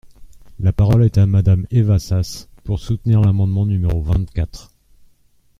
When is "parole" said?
0.73-1.03